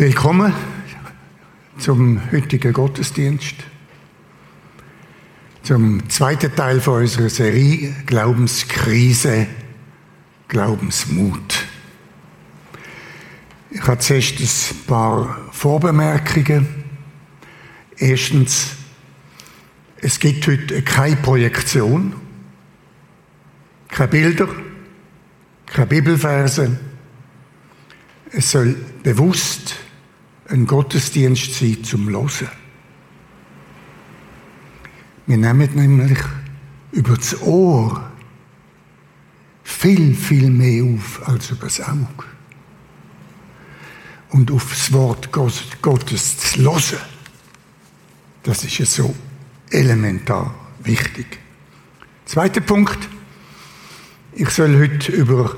Willkommen 0.00 0.54
zum 1.76 2.30
heutigen 2.30 2.72
Gottesdienst, 2.72 3.56
zum 5.64 6.08
zweiten 6.08 6.54
Teil 6.54 6.80
von 6.80 7.02
unserer 7.02 7.28
Serie 7.28 7.96
Glaubenskrise, 8.06 9.48
Glaubensmut. 10.46 11.66
Ich 13.70 13.82
habe 13.82 13.98
zuerst 13.98 14.38
ein 14.38 14.86
paar 14.86 15.36
Vorbemerkungen. 15.50 16.68
Erstens, 17.96 18.76
es 19.96 20.20
gibt 20.20 20.46
heute 20.46 20.80
keine 20.82 21.16
Projektion, 21.16 22.14
keine 23.88 24.08
Bilder, 24.08 24.48
keine 25.66 25.86
Bibelverse. 25.88 26.78
Es 28.30 28.52
soll 28.52 28.76
bewusst 29.02 29.74
ein 30.48 30.66
Gottesdienst 30.66 31.54
sein 31.54 31.84
zum 31.84 32.08
Hören. 32.08 32.48
Wir 35.26 35.36
nehmen 35.36 35.68
nämlich 35.74 36.18
über 36.92 37.16
das 37.16 37.40
Ohr 37.42 38.10
viel, 39.62 40.14
viel 40.14 40.50
mehr 40.50 40.84
auf 40.84 41.28
als 41.28 41.50
über 41.50 41.66
das 41.66 41.80
Auge. 41.80 42.24
Und 44.30 44.50
auf 44.50 44.70
das 44.70 44.92
Wort 44.92 45.30
Gottes 45.32 46.38
zu 46.38 46.62
hören, 46.62 47.00
das 48.42 48.64
ist 48.64 48.78
ja 48.78 48.86
so 48.86 49.14
elementar 49.70 50.54
wichtig. 50.82 51.38
Zweiter 52.24 52.62
Punkt. 52.62 52.98
Ich 54.32 54.50
soll 54.50 54.78
heute 54.78 55.12
über 55.12 55.54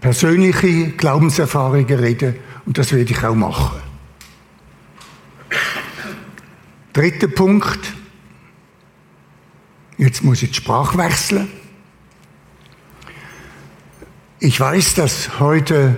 persönliche 0.00 0.90
Glaubenserfahrungen 0.90 1.98
reden 1.98 2.36
und 2.66 2.78
das 2.78 2.92
werde 2.92 3.12
ich 3.12 3.24
auch 3.24 3.34
machen. 3.34 3.83
Dritter 6.94 7.26
Punkt. 7.26 7.92
Jetzt 9.98 10.22
muss 10.22 10.44
ich 10.44 10.50
die 10.50 10.54
Sprache 10.54 10.96
wechseln. 10.96 11.48
Ich 14.38 14.60
weiß, 14.60 14.94
dass 14.94 15.40
heute 15.40 15.96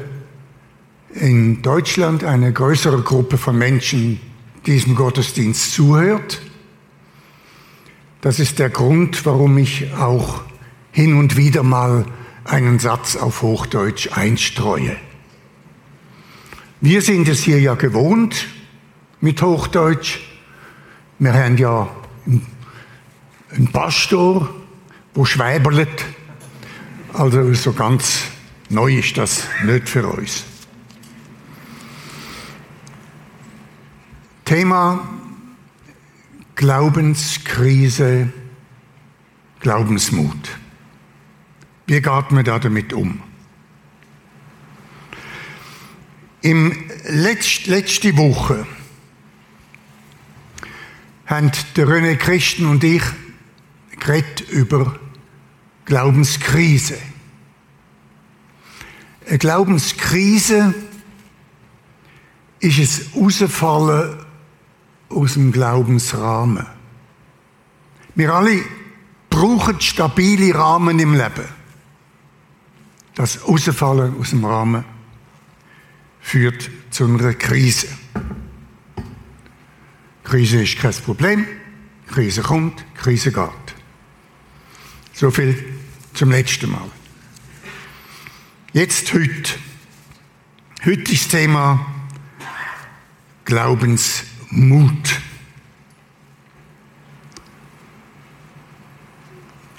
in 1.13 1.61
Deutschland 1.61 2.25
eine 2.25 2.51
größere 2.51 3.03
Gruppe 3.03 3.37
von 3.37 3.59
Menschen 3.59 4.21
diesem 4.65 4.95
Gottesdienst 4.95 5.73
zuhört. 5.73 6.41
Das 8.23 8.41
ist 8.41 8.59
der 8.59 8.71
Grund, 8.71 9.27
warum 9.27 9.59
ich 9.59 9.93
auch 9.93 10.45
hin 10.93 11.13
und 11.13 11.37
wieder 11.37 11.63
mal 11.63 12.07
einen 12.45 12.79
Satz 12.79 13.17
auf 13.17 13.43
Hochdeutsch 13.43 14.13
einstreue. 14.13 14.97
Wir 16.81 17.03
sind 17.03 17.29
es 17.29 17.43
hier 17.43 17.61
ja 17.61 17.75
gewohnt 17.75 18.47
mit 19.21 19.43
Hochdeutsch. 19.43 20.21
Wir 21.19 21.33
haben 21.33 21.57
ja 21.57 21.89
einen 23.51 23.73
Pastor, 23.73 24.55
wo 25.15 25.25
schwäberlet. 25.25 26.05
Also 27.15 27.55
so 27.55 27.73
ganz 27.73 28.25
neu 28.69 28.99
ist 28.99 29.17
das 29.17 29.45
nicht 29.65 29.89
für 29.89 30.07
uns. 30.07 30.45
Thema 34.45 35.09
Glaubenskrise, 36.55 38.31
Glaubensmut. 39.61 40.51
Wie 41.87 42.03
geht 42.03 42.31
man 42.31 42.45
da 42.45 42.59
damit 42.59 42.93
um? 42.93 43.23
Im 46.43 46.91
Letzt, 47.09 47.67
letzte 47.69 48.19
Woche 48.19 48.67
haben 51.27 51.51
der 51.77 51.87
René 51.89 52.17
Christen 52.17 52.67
und 52.67 52.83
ich 52.85 53.03
geredet 53.99 54.49
über 54.51 54.99
Glaubenskrise. 55.85 56.99
Eine 59.29 59.39
Glaubenskrise 59.39 60.75
ist 62.61 62.79
es 62.79 63.15
rausfallen 63.15 64.19
aus 65.09 65.35
dem 65.35 65.53
Glaubensrahmen. 65.53 66.67
Wir 68.15 68.33
alle 68.33 68.63
brauchen 69.29 69.81
stabile 69.81 70.55
Rahmen 70.55 70.99
im 70.99 71.15
Leben. 71.15 71.49
Das 73.15 73.47
Rausfallen 73.47 74.19
aus 74.19 74.31
dem 74.31 74.45
Rahmen 74.45 74.85
führt 76.21 76.71
zu 76.91 77.05
einer 77.05 77.35
Krise. 77.35 77.89
Krise 80.27 80.65
ist 80.65 80.77
kein 80.77 80.93
Problem. 80.93 81.47
Krise 82.09 82.43
kommt, 82.43 82.85
Krise 82.97 83.31
geht. 83.31 83.75
So 85.13 85.31
viel 85.31 85.79
zum 86.15 86.33
letzten 86.33 86.69
Mal. 86.69 86.91
Jetzt 88.73 89.15
heute. 89.15 89.53
Heute 90.85 91.13
ist 91.13 91.27
das 91.27 91.29
Thema 91.29 91.95
Glaubensmut. 93.45 95.21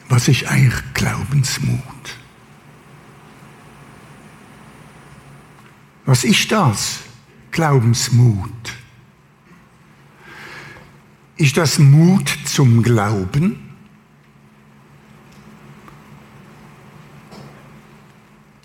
Was 0.08 0.30
ist 0.30 0.46
eigentlich 0.46 0.82
Glaubensmut? 0.94 1.82
Was 6.06 6.24
ist 6.24 6.50
das? 6.54 7.00
Glaubensmut. 7.52 8.78
Ist 11.38 11.56
das 11.56 11.78
Mut 11.78 12.36
zum 12.46 12.82
Glauben? 12.82 13.64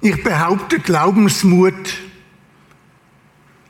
Ich 0.01 0.23
behaupte, 0.25 0.81
Glaubensmut 0.81 1.99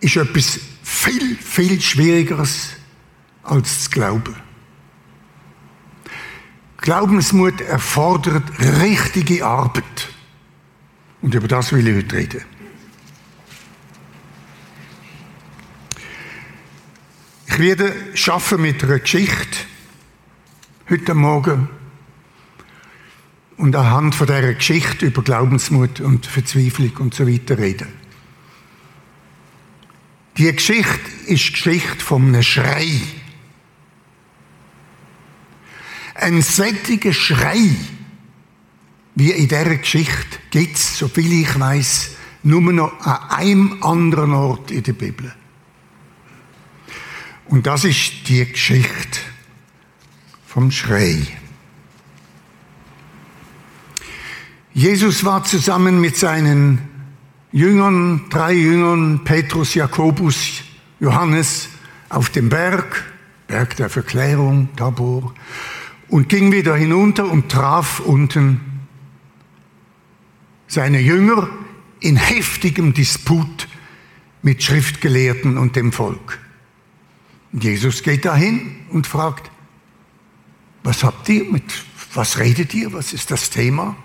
ist 0.00 0.16
etwas 0.16 0.60
viel, 0.82 1.36
viel 1.36 1.80
Schwierigeres 1.80 2.70
als 3.42 3.78
das 3.78 3.90
Glauben. 3.90 4.34
Glaubensmut 6.78 7.60
erfordert 7.60 8.44
richtige 8.80 9.44
Arbeit. 9.44 10.08
Und 11.20 11.34
über 11.34 11.48
das 11.48 11.72
will 11.72 11.86
ich 11.86 11.96
heute 11.96 12.16
reden. 12.16 12.44
Ich 17.52 17.58
werde 17.58 17.94
schaffen 18.14 18.62
mit 18.62 18.82
einer 18.82 18.98
Geschichte 18.98 19.58
heute 20.88 21.12
Morgen 21.12 21.68
und 23.58 23.76
anhand 23.76 24.14
von 24.14 24.26
dieser 24.26 24.54
Geschichte 24.54 25.04
über 25.04 25.22
Glaubensmut 25.22 26.00
und 26.00 26.24
Verzweiflung 26.24 26.96
und 27.00 27.12
so 27.12 27.28
weiter 27.28 27.58
reden. 27.58 27.88
Die 30.38 30.50
Geschichte 30.50 30.98
ist 31.26 31.48
die 31.48 31.52
Geschichte 31.52 32.02
von 32.02 32.28
einem 32.28 32.42
Schrei. 32.42 32.88
Ein 36.14 36.40
sättiger 36.40 37.12
Schrei, 37.12 37.68
wie 39.14 39.30
in 39.30 39.48
dieser 39.48 39.76
Geschichte, 39.76 40.38
gibt 40.50 40.76
es, 40.76 40.96
soviel 40.96 41.42
ich 41.42 41.60
weiß, 41.60 42.12
nur 42.44 42.72
noch 42.72 42.98
an 43.00 43.28
einem 43.28 43.82
anderen 43.82 44.32
Ort 44.32 44.70
in 44.70 44.84
der 44.84 44.94
Bibel. 44.94 45.34
Und 47.52 47.66
das 47.66 47.84
ist 47.84 48.28
die 48.28 48.46
Geschichte 48.46 49.20
vom 50.46 50.70
Schrei. 50.70 51.18
Jesus 54.72 55.22
war 55.26 55.44
zusammen 55.44 56.00
mit 56.00 56.16
seinen 56.16 56.78
Jüngern, 57.52 58.22
drei 58.30 58.54
Jüngern, 58.54 59.24
Petrus, 59.24 59.74
Jakobus, 59.74 60.62
Johannes, 60.98 61.68
auf 62.08 62.30
dem 62.30 62.48
Berg, 62.48 63.04
Berg 63.48 63.76
der 63.76 63.90
Verklärung, 63.90 64.70
Tabor, 64.74 65.34
und 66.08 66.30
ging 66.30 66.52
wieder 66.52 66.74
hinunter 66.74 67.30
und 67.30 67.50
traf 67.50 68.00
unten 68.00 68.62
seine 70.68 71.00
Jünger 71.00 71.50
in 72.00 72.16
heftigem 72.16 72.94
Disput 72.94 73.68
mit 74.40 74.62
Schriftgelehrten 74.62 75.58
und 75.58 75.76
dem 75.76 75.92
Volk. 75.92 76.38
Jesus 77.52 78.02
geht 78.02 78.24
dahin 78.24 78.76
und 78.90 79.06
fragt, 79.06 79.50
was 80.82 81.04
habt 81.04 81.28
ihr 81.28 81.44
mit, 81.44 81.84
was 82.14 82.38
redet 82.38 82.74
ihr, 82.74 82.92
was 82.92 83.12
ist 83.12 83.30
das 83.30 83.50
Thema? 83.50 83.96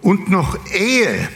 Und 0.00 0.28
noch 0.28 0.58
ehe 0.66 1.28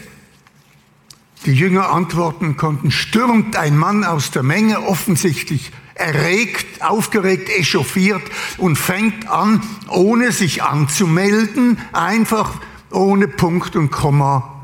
die 1.46 1.54
Jünger 1.54 1.90
antworten 1.90 2.56
konnten, 2.56 2.90
stürmt 2.90 3.56
ein 3.56 3.78
Mann 3.78 4.04
aus 4.04 4.30
der 4.30 4.42
Menge, 4.42 4.82
offensichtlich 4.82 5.72
erregt, 5.94 6.82
aufgeregt, 6.82 7.48
echauffiert 7.48 8.22
und 8.58 8.76
fängt 8.76 9.28
an, 9.28 9.62
ohne 9.88 10.32
sich 10.32 10.62
anzumelden, 10.62 11.78
einfach 11.92 12.60
ohne 12.90 13.28
Punkt 13.28 13.76
und 13.76 13.90
Komma 13.90 14.54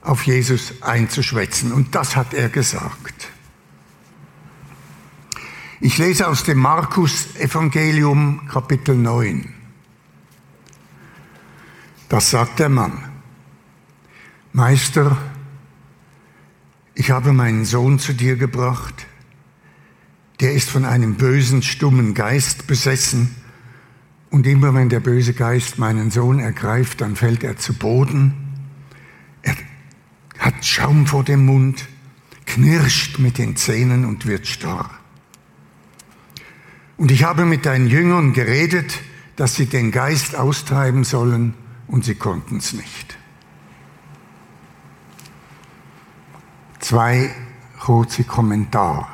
auf 0.00 0.24
Jesus 0.24 0.82
einzuschwätzen. 0.82 1.72
Und 1.72 1.94
das 1.94 2.16
hat 2.16 2.34
er 2.34 2.48
gesagt. 2.48 3.33
Ich 5.86 5.98
lese 5.98 6.28
aus 6.28 6.44
dem 6.44 6.60
Markus 6.60 7.36
Evangelium 7.36 8.48
Kapitel 8.48 8.96
9. 8.96 9.52
Das 12.08 12.30
sagt 12.30 12.58
der 12.58 12.70
Mann. 12.70 13.04
Meister, 14.54 15.18
ich 16.94 17.10
habe 17.10 17.34
meinen 17.34 17.66
Sohn 17.66 17.98
zu 17.98 18.14
dir 18.14 18.36
gebracht. 18.36 19.06
Der 20.40 20.54
ist 20.54 20.70
von 20.70 20.86
einem 20.86 21.16
bösen, 21.16 21.60
stummen 21.60 22.14
Geist 22.14 22.66
besessen. 22.66 23.34
Und 24.30 24.46
immer 24.46 24.72
wenn 24.72 24.88
der 24.88 25.00
böse 25.00 25.34
Geist 25.34 25.76
meinen 25.76 26.10
Sohn 26.10 26.38
ergreift, 26.38 27.02
dann 27.02 27.14
fällt 27.14 27.44
er 27.44 27.58
zu 27.58 27.74
Boden. 27.74 28.32
Er 29.42 29.54
hat 30.38 30.64
Schaum 30.64 31.06
vor 31.06 31.24
dem 31.24 31.44
Mund, 31.44 31.86
knirscht 32.46 33.18
mit 33.18 33.36
den 33.36 33.56
Zähnen 33.56 34.06
und 34.06 34.24
wird 34.24 34.46
starr. 34.46 35.03
Und 36.96 37.10
ich 37.10 37.24
habe 37.24 37.44
mit 37.44 37.66
deinen 37.66 37.88
Jüngern 37.88 38.32
geredet, 38.32 39.00
dass 39.36 39.56
sie 39.56 39.66
den 39.66 39.90
Geist 39.90 40.36
austreiben 40.36 41.04
sollen, 41.04 41.54
und 41.86 42.04
sie 42.04 42.14
konnten 42.14 42.56
es 42.56 42.72
nicht. 42.72 43.18
Zwei 46.80 47.30
kurze 47.78 48.24
Kommentare. 48.24 49.06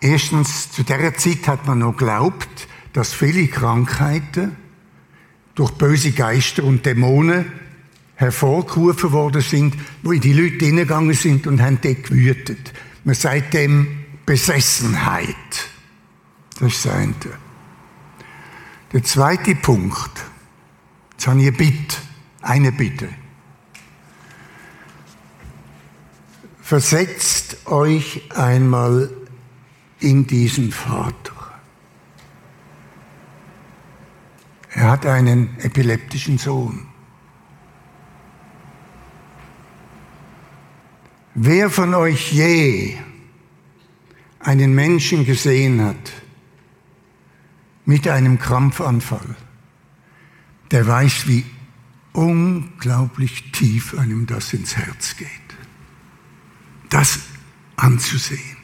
Erstens, 0.00 0.70
zu 0.70 0.82
der 0.84 1.14
Zeit 1.16 1.48
hat 1.48 1.66
man 1.66 1.80
noch 1.80 1.96
glaubt, 1.96 2.68
dass 2.92 3.12
viele 3.12 3.48
Krankheiten 3.48 4.56
durch 5.54 5.72
böse 5.72 6.12
Geister 6.12 6.64
und 6.64 6.86
Dämonen 6.86 7.52
hervorgerufen 8.14 9.12
worden 9.12 9.42
sind, 9.42 9.74
wo 10.02 10.12
die 10.12 10.32
Leute 10.32 10.64
hingegangen 10.64 11.14
sind 11.14 11.46
und 11.46 11.60
haben 11.60 11.80
dort 11.82 12.04
gewütet. 12.04 12.72
Man 13.04 13.14
sagt 13.14 13.54
dem 13.54 14.04
Besessenheit. 14.26 15.36
Das 16.60 16.74
ist 16.74 16.84
das 16.84 16.92
eine. 16.92 17.14
Der 18.92 19.02
zweite 19.02 19.54
Punkt, 19.54 20.10
jetzt 21.12 21.26
habe 21.26 21.40
ich 21.40 21.46
eine 21.46 21.56
Bitte, 21.56 21.96
eine 22.42 22.72
Bitte. 22.72 23.08
Versetzt 26.60 27.66
euch 27.66 28.30
einmal 28.36 29.10
in 30.00 30.26
diesen 30.26 30.70
Vater. 30.70 31.32
Er 34.72 34.90
hat 34.90 35.06
einen 35.06 35.58
epileptischen 35.60 36.36
Sohn. 36.36 36.86
Wer 41.34 41.70
von 41.70 41.94
euch 41.94 42.32
je 42.32 42.98
einen 44.40 44.74
Menschen 44.74 45.24
gesehen 45.24 45.82
hat 45.82 46.19
mit 47.90 48.06
einem 48.06 48.38
Krampfanfall, 48.38 49.34
der 50.70 50.86
weiß, 50.86 51.26
wie 51.26 51.44
unglaublich 52.12 53.50
tief 53.50 53.98
einem 53.98 54.26
das 54.26 54.52
ins 54.52 54.76
Herz 54.76 55.16
geht. 55.16 55.28
Das 56.88 57.18
anzusehen. 57.74 58.58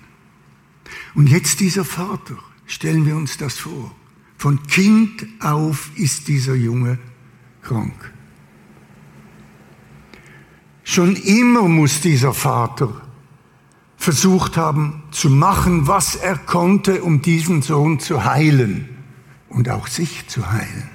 Und 1.17 1.28
jetzt 1.28 1.58
dieser 1.58 1.84
Vater, 1.84 2.37
stellen 2.67 3.05
wir 3.05 3.17
uns 3.17 3.37
das 3.37 3.58
vor. 3.58 3.93
Von 4.38 4.62
Kind 4.69 5.26
auf 5.40 5.90
ist 5.96 6.28
dieser 6.28 6.55
Junge 6.55 6.96
krank. 7.62 8.12
Schon 10.84 11.17
immer 11.17 11.62
muss 11.62 12.00
dieser 12.00 12.32
Vater 12.32 13.02
versucht 13.96 14.56
haben 14.56 15.02
zu 15.11 15.31
machen, 15.31 15.88
was 15.88 16.14
er 16.14 16.38
konnte, 16.38 17.02
um 17.02 17.23
diesen 17.23 17.62
Sohn 17.62 17.99
zu 17.99 18.25
heilen 18.25 18.95
und 19.48 19.69
auch 19.69 19.87
sich 19.87 20.26
zu 20.28 20.50
heilen. 20.50 20.90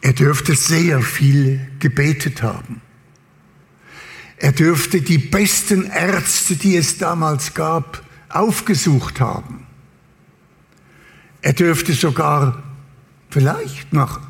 Er 0.00 0.12
dürfte 0.12 0.54
sehr 0.54 1.00
viel 1.00 1.66
gebetet 1.78 2.42
haben. 2.42 2.82
Er 4.36 4.52
dürfte 4.52 5.00
die 5.00 5.18
besten 5.18 5.84
Ärzte, 5.86 6.56
die 6.56 6.76
es 6.76 6.98
damals 6.98 7.54
gab, 7.54 8.04
aufgesucht 8.28 9.20
haben. 9.20 9.66
Er 11.40 11.52
dürfte 11.52 11.94
sogar 11.94 12.62
vielleicht 13.30 13.92
nach 13.92 14.20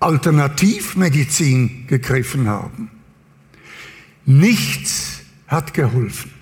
Alternativmedizin 0.00 1.86
gegriffen 1.86 2.48
haben. 2.48 2.90
Nichts 4.26 5.20
hat 5.46 5.74
geholfen. 5.74 6.32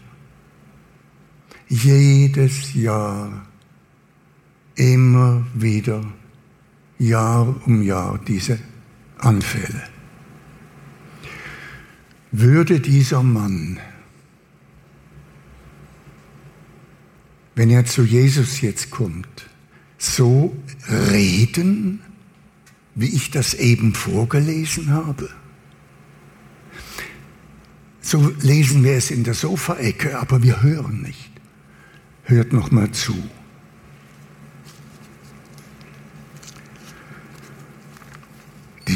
Jedes 1.69 2.75
Jahr, 2.75 3.47
immer 4.75 5.47
wieder, 5.55 6.05
Jahr 6.99 7.55
um 7.67 7.83
Jahr 7.83 8.19
diese 8.27 8.59
Anfälle. 9.19 9.83
Würde 12.31 12.81
dieser 12.81 13.23
Mann, 13.23 13.79
wenn 17.55 17.71
er 17.71 17.85
zu 17.85 18.03
Jesus 18.03 18.61
jetzt 18.61 18.91
kommt, 18.91 19.49
so 19.99 20.57
reden, 20.89 22.01
wie 22.95 23.15
ich 23.15 23.31
das 23.31 23.55
eben 23.55 23.95
vorgelesen 23.95 24.91
habe? 24.91 25.29
So 28.01 28.33
lesen 28.41 28.83
wir 28.83 28.95
es 28.95 29.11
in 29.11 29.25
der 29.25 29.35
Sofaecke, 29.35 30.19
aber 30.19 30.43
wir 30.43 30.63
hören 30.63 31.03
nicht. 31.03 31.31
Hört 32.25 32.53
noch 32.53 32.71
mal 32.71 32.91
zu. 32.91 33.15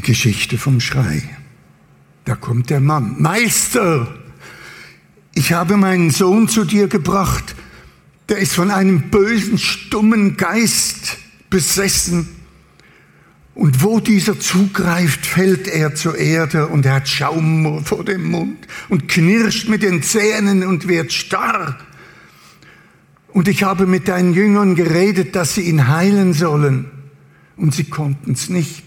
Geschichte 0.07 0.57
vom 0.57 0.81
Schrei. 0.81 1.23
Da 2.25 2.37
kommt 2.37 2.71
der 2.71 2.81
Mann. 2.81 3.17
Meister, 3.21 4.17
ich 5.35 5.53
habe 5.53 5.77
meinen 5.77 6.11
Sohn 6.11 6.49
zu 6.49 6.65
dir 6.65 6.89
gebracht. 6.89 7.55
Der 8.29 8.39
ist 8.39 8.55
von 8.55 8.71
einem 8.71 9.11
bösen, 9.11 9.59
stummen 9.59 10.37
Geist 10.37 11.19
besessen 11.51 12.29
und 13.57 13.83
wo 13.83 14.01
dieser 14.01 14.39
zugreift, 14.39 15.25
fällt 15.25 15.67
er 15.67 15.95
zur 15.95 16.17
Erde 16.19 16.67
und 16.69 16.87
er 16.87 16.95
hat 16.95 17.09
Schaum 17.09 17.85
vor 17.85 18.05
dem 18.05 18.31
Mund 18.31 18.59
und 18.89 19.09
knirscht 19.09 19.69
mit 19.69 19.83
den 19.83 20.03
Zähnen 20.03 20.63
und 20.63 20.89
wird 20.89 21.13
starr. 21.13 21.79
Und 23.29 23.49
ich 23.49 23.65
habe 23.65 23.87
mit 23.87 24.09
deinen 24.09 24.35
Jüngern 24.35 24.77
geredet, 24.77 25.35
dass 25.35 25.55
sie 25.55 25.63
ihn 25.63 25.89
heilen 25.89 26.33
sollen. 26.33 26.91
Und 27.57 27.75
sie 27.75 27.85
konnten 27.85 28.33
es 28.33 28.51
nicht. 28.51 28.86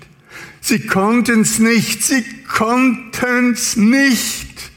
Sie 0.69 0.81
konnten 0.81 1.41
es 1.41 1.57
nicht. 1.57 2.03
Sie 2.03 2.23
konnten 2.43 3.53
es 3.53 3.75
nicht. 3.75 4.71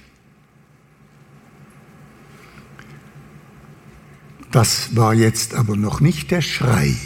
Das 4.51 4.97
war 4.97 5.13
jetzt 5.13 5.53
aber 5.53 5.77
noch 5.77 6.01
nicht 6.01 6.31
der 6.31 6.41
Schrei 6.41 6.97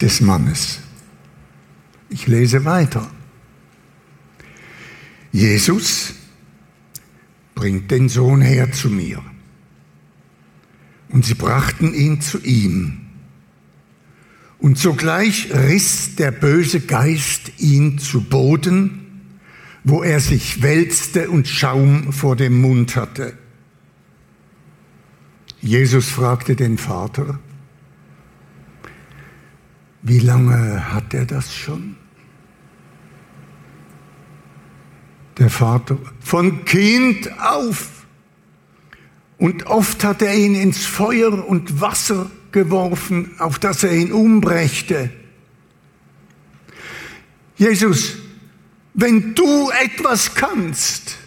des 0.00 0.20
Mannes. 0.22 0.80
Ich 2.08 2.26
lese 2.26 2.64
weiter. 2.64 3.08
Jesus 5.30 6.14
bringt 7.54 7.92
den 7.92 8.08
Sohn 8.08 8.40
her 8.40 8.72
zu 8.72 8.90
mir. 8.90 9.22
Und 11.10 11.24
sie 11.24 11.34
brachten 11.34 11.94
ihn 11.94 12.20
zu 12.20 12.42
ihm. 12.42 13.03
Und 14.64 14.78
sogleich 14.78 15.52
riss 15.52 16.16
der 16.16 16.30
böse 16.30 16.80
Geist 16.80 17.52
ihn 17.58 17.98
zu 17.98 18.22
Boden, 18.22 19.28
wo 19.84 20.02
er 20.02 20.20
sich 20.20 20.62
wälzte 20.62 21.28
und 21.28 21.46
Schaum 21.46 22.14
vor 22.14 22.34
dem 22.34 22.62
Mund 22.62 22.96
hatte. 22.96 23.36
Jesus 25.60 26.08
fragte 26.08 26.56
den 26.56 26.78
Vater, 26.78 27.38
wie 30.00 30.20
lange 30.20 30.94
hat 30.94 31.12
er 31.12 31.26
das 31.26 31.54
schon? 31.54 31.96
der 35.36 35.50
Vater, 35.50 35.98
von 36.20 36.64
Kind 36.64 37.28
auf. 37.38 38.06
Und 39.36 39.66
oft 39.66 40.04
hat 40.04 40.22
er 40.22 40.34
ihn 40.34 40.54
ins 40.54 40.86
Feuer 40.86 41.46
und 41.46 41.82
Wasser 41.82 42.30
geworfen, 42.54 43.38
auf 43.40 43.58
das 43.58 43.82
er 43.82 43.92
ihn 43.92 44.12
umbrächte. 44.12 45.10
Jesus, 47.56 48.14
wenn 48.94 49.34
du 49.34 49.70
etwas 49.70 50.34
kannst, 50.34 51.18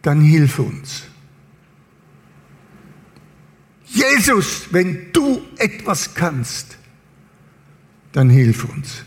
dann 0.00 0.22
hilf 0.22 0.58
uns. 0.58 1.04
Jesus, 3.84 4.68
wenn 4.72 5.12
du 5.12 5.42
etwas 5.58 6.14
kannst, 6.14 6.78
dann 8.12 8.30
hilf 8.30 8.64
uns. 8.64 9.04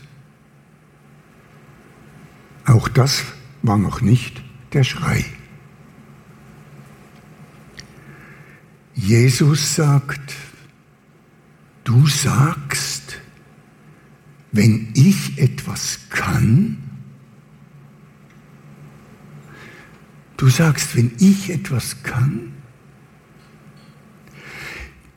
Auch 2.64 2.88
das 2.88 3.24
war 3.62 3.78
noch 3.78 4.00
nicht 4.00 4.42
der 4.72 4.84
Schrei. 4.84 5.24
Jesus 8.96 9.74
sagt, 9.74 10.34
du 11.84 12.06
sagst, 12.06 13.20
wenn 14.52 14.88
ich 14.94 15.38
etwas 15.38 16.00
kann, 16.08 16.78
du 20.38 20.48
sagst, 20.48 20.96
wenn 20.96 21.12
ich 21.18 21.50
etwas 21.50 22.02
kann, 22.02 22.54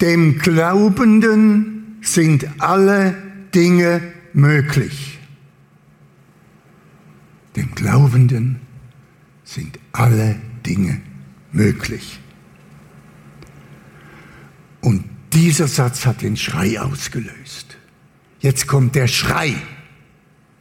dem 0.01 0.39
Glaubenden 0.39 1.97
sind 2.01 2.47
alle 2.59 3.15
Dinge 3.55 4.01
möglich. 4.33 5.19
Dem 7.55 7.73
Glaubenden 7.75 8.59
sind 9.45 9.79
alle 9.93 10.35
Dinge 10.65 11.01
möglich. 11.53 12.19
Und 14.81 15.03
dieser 15.33 15.67
Satz 15.67 16.05
hat 16.05 16.21
den 16.21 16.37
Schrei 16.37 16.79
ausgelöst. 16.79 17.77
Jetzt 18.39 18.67
kommt 18.67 18.95
der 18.95 19.07
Schrei. 19.07 19.55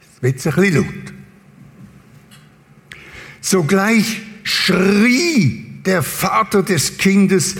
Es 0.01 0.21
wird 0.21 0.45
ein 0.45 0.53
bisschen 0.55 0.75
laut. 0.75 1.13
Sogleich 3.41 4.21
schrie 4.43 5.81
der 5.85 6.03
Vater 6.03 6.61
des 6.61 6.97
Kindes, 6.97 7.55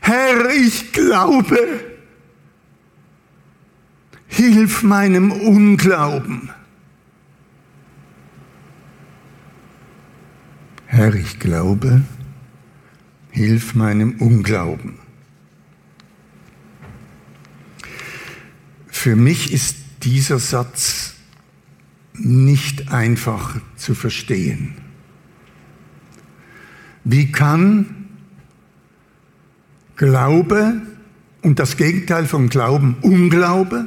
Herr, 0.00 0.50
ich 0.50 0.92
glaube, 0.92 1.58
hilf 4.28 4.82
meinem 4.82 5.32
Unglauben. 5.32 6.50
Herr, 10.86 11.14
ich 11.14 11.38
glaube, 11.38 12.02
hilf 13.30 13.74
meinem 13.74 14.14
Unglauben. 14.20 15.07
Für 18.98 19.14
mich 19.14 19.52
ist 19.52 19.76
dieser 20.02 20.40
Satz 20.40 21.14
nicht 22.14 22.90
einfach 22.90 23.54
zu 23.76 23.94
verstehen. 23.94 24.74
Wie 27.04 27.30
kann 27.30 28.08
Glaube 29.94 30.82
und 31.42 31.60
das 31.60 31.76
Gegenteil 31.76 32.26
von 32.26 32.48
Glauben, 32.48 32.96
Unglaube, 33.00 33.86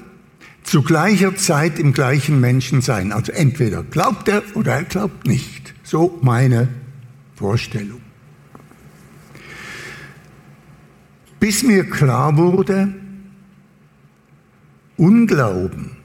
zu 0.64 0.82
gleicher 0.82 1.36
Zeit 1.36 1.78
im 1.78 1.92
gleichen 1.92 2.40
Menschen 2.40 2.80
sein? 2.80 3.12
Also 3.12 3.34
entweder 3.34 3.84
glaubt 3.84 4.30
er 4.30 4.44
oder 4.54 4.76
er 4.76 4.86
glaubt 4.86 5.28
nicht. 5.28 5.74
So 5.84 6.20
meine 6.22 6.70
Vorstellung. 7.36 8.00
Bis 11.42 11.64
mir 11.64 11.90
klar 11.90 12.38
wurde, 12.38 12.94
Unglauben 15.02 15.98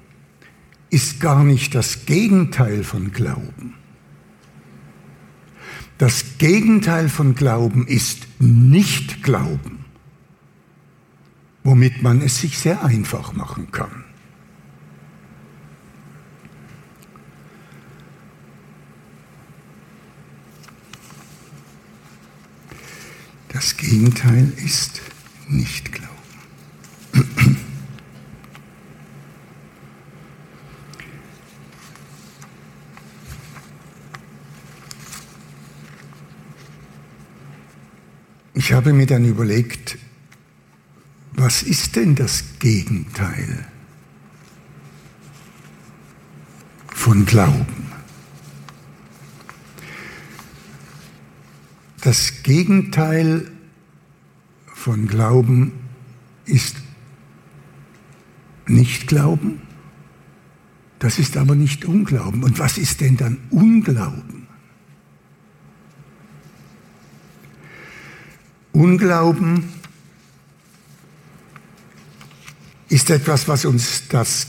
ist 0.88 1.21
gar 1.21 1.45
nicht 1.45 1.75
das 1.75 2.07
Gegenteil 2.07 2.83
von 2.83 3.12
Glauben. 3.12 3.75
Das 5.99 6.38
Gegenteil 6.38 7.11
von 7.11 7.35
Glauben 7.35 7.87
ist 7.87 8.26
Nicht-Glauben, 8.38 9.85
womit 11.62 12.03
man 12.03 12.23
es 12.23 12.41
sich 12.41 12.59
sehr 12.59 12.83
einfach 12.85 13.35
machen 13.35 13.71
kann. 13.71 14.05
Das 23.49 23.76
Gegenteil 23.76 24.55
ist 24.57 25.03
Nicht-Glauben. 25.49 26.07
Ich 38.66 38.73
habe 38.73 38.92
mir 38.92 39.06
dann 39.06 39.25
überlegt, 39.25 39.96
was 41.35 41.62
ist 41.62 41.94
denn 41.94 42.16
das 42.16 42.58
Gegenteil 42.58 43.64
von 46.88 47.25
Glauben? 47.26 47.87
Das 52.00 52.42
Gegenteil 52.42 53.49
von 54.75 55.06
Glauben 55.06 55.70
ist 56.44 56.75
nicht 58.66 59.06
Glauben, 59.06 59.62
das 60.99 61.20
ist 61.20 61.37
aber 61.37 61.54
nicht 61.54 61.85
Unglauben. 61.85 62.42
Und 62.42 62.58
was 62.58 62.78
ist 62.78 63.00
denn 63.00 63.16
dann 63.16 63.38
Unglauben? 63.50 64.46
Unglauben 68.76 69.64
ist 72.90 73.09
etwas, 73.09 73.49
was 73.49 73.64
uns 73.64 74.09
das, 74.09 74.49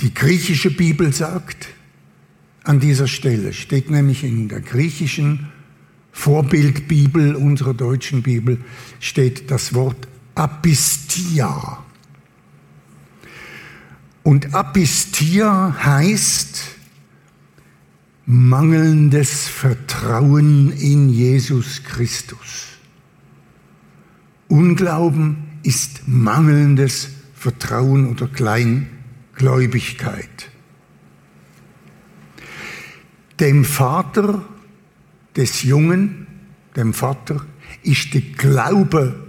die 0.00 0.14
griechische 0.14 0.70
Bibel 0.70 1.12
sagt. 1.12 1.68
An 2.64 2.80
dieser 2.80 3.06
Stelle 3.06 3.52
steht 3.52 3.90
nämlich 3.90 4.24
in 4.24 4.48
der 4.48 4.62
griechischen 4.62 5.50
Vorbildbibel 6.10 7.34
unserer 7.34 7.74
deutschen 7.74 8.22
Bibel 8.22 8.64
steht 8.98 9.50
das 9.50 9.74
Wort 9.74 10.08
Apistia. 10.34 11.84
Und 14.22 14.54
Apistia 14.54 15.76
heißt 15.84 16.62
mangelndes 18.24 19.48
Vertrauen 19.48 20.72
in 20.72 21.10
Jesus 21.10 21.82
Christus. 21.84 22.70
Unglauben 24.50 25.48
ist 25.62 26.08
mangelndes 26.08 27.10
Vertrauen 27.34 28.10
oder 28.10 28.26
Kleingläubigkeit. 28.26 30.50
Dem 33.38 33.64
Vater 33.64 34.44
des 35.36 35.62
Jungen, 35.62 36.26
dem 36.74 36.94
Vater, 36.94 37.46
ist 37.84 38.12
der 38.12 38.22
Glaube 38.22 39.24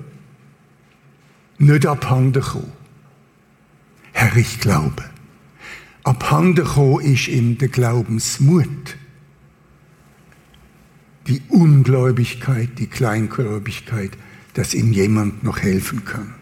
nicht 1.60 1.86
abhanden 1.86 2.34
gekommen. 2.34 2.72
Herr, 4.14 4.36
ich 4.36 4.60
glaube. 4.60 5.04
Abhanden 6.04 6.56
gekommen 6.56 7.02
ist 7.02 7.28
ihm 7.28 7.60
der 7.60 7.68
Glaubensmut. 7.68 8.98
Die 11.28 11.44
Ungläubigkeit, 11.50 12.80
die 12.80 12.88
Kleingläubigkeit 12.88 14.18
dass 14.54 14.74
ihm 14.74 14.92
jemand 14.92 15.44
noch 15.44 15.60
helfen 15.60 16.04
kann. 16.06 16.34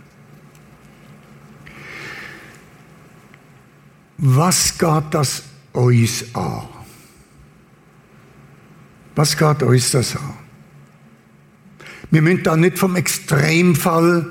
Was 4.17 4.77
geht 4.77 5.05
das 5.11 5.43
euch 5.73 6.25
an? 6.35 6.67
Was 9.15 9.37
geht 9.37 9.63
euch 9.63 9.91
das 9.91 10.15
an? 10.15 10.33
Wir 12.11 12.21
müssen 12.21 12.43
da 12.43 12.57
nicht 12.57 12.79
vom 12.79 12.95
Extremfall, 12.95 14.29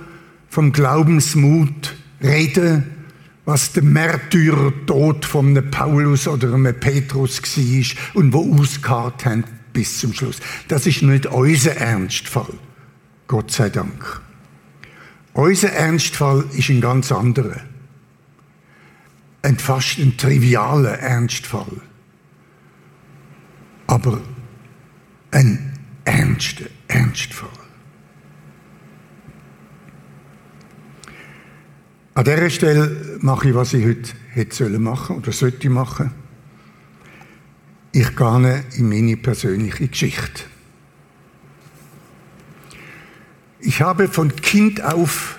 vom 0.50 0.72
Glaubensmut 0.72 1.96
reden, 2.22 2.84
was 3.44 3.72
der 3.72 3.82
Märtyrertod 3.82 5.24
von 5.24 5.48
einem 5.48 5.70
Paulus 5.70 6.28
oder 6.28 6.52
einem 6.52 6.78
Petrus 6.78 7.40
war 7.42 8.12
und 8.14 8.32
wo 8.32 8.54
ausgeharrt 8.54 9.24
haben 9.24 9.44
bis 9.72 10.00
zum 10.00 10.12
Schluss. 10.12 10.40
Das 10.68 10.86
ist 10.86 11.02
nicht 11.02 11.26
unser 11.26 11.76
Ernstfall. 11.76 12.52
Gott 13.28 13.50
sei 13.50 13.68
Dank. 13.68 14.20
Unser 15.34 15.70
Ernstfall 15.70 16.44
ist 16.52 16.70
ein 16.70 16.80
ganz 16.80 17.12
anderer. 17.12 17.60
Ein 19.42 19.58
fast 19.58 19.98
ein 19.98 20.16
trivialer 20.16 20.98
Ernstfall. 20.98 21.80
Aber 23.86 24.20
ein 25.30 25.74
ernster 26.04 26.64
Ernstfall. 26.88 27.48
An 32.14 32.24
dieser 32.24 32.50
Stelle 32.50 33.18
mache 33.20 33.50
ich, 33.50 33.54
was 33.54 33.74
ich 33.74 33.84
heute 33.84 34.10
hätte 34.30 34.78
machen 34.78 35.16
oder 35.16 35.30
sollte 35.30 35.70
machen. 35.70 36.10
Ich 37.92 38.16
gehe 38.16 38.64
in 38.76 38.88
meine 38.88 39.16
persönliche 39.16 39.86
Geschichte. 39.86 40.42
Ich 43.60 43.82
habe 43.82 44.08
von 44.08 44.34
Kind 44.36 44.82
auf 44.82 45.38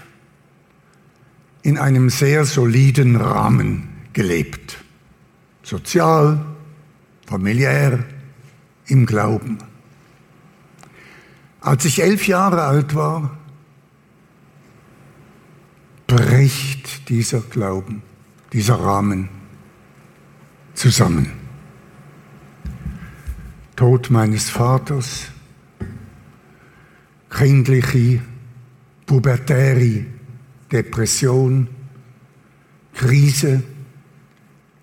in 1.62 1.78
einem 1.78 2.10
sehr 2.10 2.46
soliden 2.46 3.16
Rahmen 3.16 3.90
gelebt. 4.14 4.78
Sozial, 5.64 6.44
familiär, 7.28 8.04
im 8.88 9.06
Glauben. 9.06 9.60
Als 11.62 11.86
ich 11.86 12.02
elf 12.02 12.28
Jahre 12.28 12.64
alt 12.64 12.96
war, 12.96 13.38
bricht 16.08 17.10
dieser 17.10 17.42
Glauben, 17.42 18.02
dieser 18.52 18.76
Rahmen 18.76 19.30
zusammen. 20.74 21.32
Tod 23.76 24.10
meines 24.10 24.50
Vaters, 24.50 25.28
kindliche, 27.40 28.20
pubertäre 29.06 30.06
Depression, 30.70 31.70
Krise, 32.94 33.64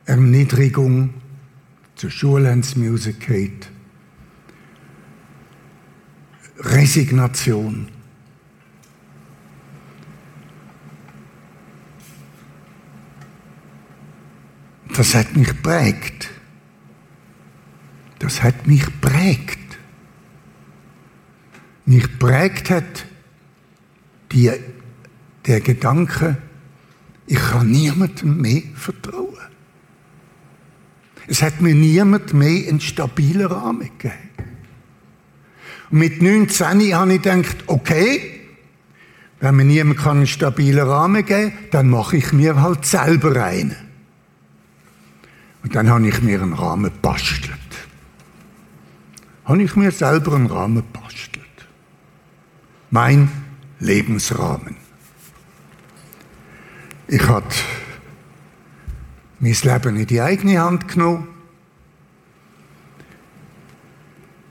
Erniedrigung, 0.06 1.12
zur 1.96 2.10
Schullandsmusik 2.10 3.26
geht, 3.26 3.70
Resignation. 6.60 7.88
Das 14.94 15.14
hat 15.14 15.36
mich 15.36 15.62
prägt. 15.62 16.30
Das 18.18 18.42
hat 18.42 18.66
mich 18.66 18.86
prägt. 19.02 19.65
Mich 21.86 22.18
prägt 22.18 22.70
hat 22.70 23.06
die, 24.32 24.50
der 25.46 25.60
Gedanke, 25.60 26.36
ich 27.26 27.38
kann 27.38 27.70
niemandem 27.70 28.40
mehr 28.40 28.62
vertrauen. 28.74 29.26
Es 31.28 31.42
hat 31.42 31.60
mir 31.60 31.74
niemand 31.74 32.34
mehr 32.34 32.68
einen 32.68 32.80
stabilen 32.80 33.46
Rahmen 33.46 33.90
gegeben. 33.98 34.14
Und 35.90 35.98
mit 35.98 36.22
19 36.22 36.94
habe 36.94 37.14
ich 37.14 37.22
gedacht, 37.22 37.56
okay, 37.66 38.40
wenn 39.40 39.56
mir 39.56 39.64
niemand 39.64 40.06
einen 40.06 40.26
stabilen 40.26 40.86
Rahmen 40.86 41.24
geben 41.24 41.52
kann, 41.52 41.70
dann 41.70 41.90
mache 41.90 42.16
ich 42.16 42.32
mir 42.32 42.60
halt 42.60 42.84
selber 42.84 43.44
einen. 43.44 43.76
Und 45.62 45.74
dann 45.74 45.88
habe 45.90 46.08
ich 46.08 46.22
mir 46.22 46.42
einen 46.42 46.52
Rahmen 46.52 46.90
bastelt. 47.02 47.52
Habe 49.44 49.62
ich 49.62 49.76
mir 49.76 49.90
selber 49.90 50.34
einen 50.34 50.46
Rahmen 50.46 50.82
bastelt. 50.92 51.35
Mein 52.90 53.30
Lebensrahmen. 53.80 54.76
Ich 57.08 57.22
hatte 57.28 57.56
mein 59.38 59.52
Leben 59.52 59.96
in 59.96 60.06
die 60.06 60.20
eigene 60.20 60.60
Hand 60.60 60.88
genommen. 60.88 61.28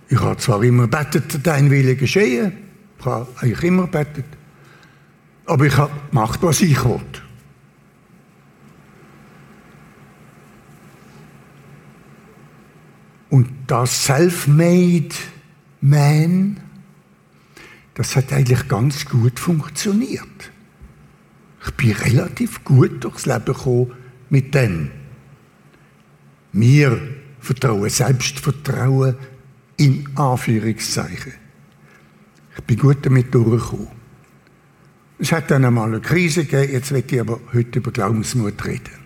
Ich 0.07 0.19
habe 0.19 0.37
zwar 0.37 0.63
immer 0.63 0.87
betet, 0.87 1.45
dein 1.45 1.71
Wille 1.71 1.95
geschehen. 1.95 2.53
Ich 2.99 3.05
habe 3.05 3.27
eigentlich 3.37 3.63
immer 3.63 3.87
betet. 3.87 4.25
Aber 5.45 5.65
ich 5.65 5.75
habe 5.77 5.91
gemacht, 6.09 6.39
was 6.41 6.61
ich 6.61 6.83
wollte. 6.83 7.21
Und 13.29 13.49
das 13.67 14.05
Self-Made 14.05 15.15
Man, 15.81 16.61
das 17.95 18.15
hat 18.15 18.31
eigentlich 18.31 18.67
ganz 18.67 19.05
gut 19.05 19.39
funktioniert. 19.39 20.51
Ich 21.65 21.71
bin 21.71 21.91
relativ 21.91 22.63
gut 22.63 23.03
durchs 23.03 23.25
Leben 23.25 23.45
gekommen 23.45 23.91
mit 24.29 24.53
dem. 24.53 24.91
Mir 26.51 27.01
Vertrauen, 27.39 27.89
Selbstvertrauen 27.89 29.15
in 29.77 30.07
Anführungszeichen. 30.15 31.33
Ich 32.57 32.63
bin 32.63 32.77
gut 32.77 33.05
damit 33.05 33.33
durchgekommen. 33.33 33.87
Es 35.17 35.31
hat 35.31 35.49
dann 35.49 35.63
einmal 35.63 35.87
eine 35.87 36.01
Krise 36.01 36.45
gegeben, 36.45 36.73
jetzt 36.73 36.91
will 36.91 37.03
ich 37.07 37.19
aber 37.19 37.39
heute 37.53 37.79
über 37.79 37.91
Glaubensmut 37.91 38.65
reden. 38.65 39.05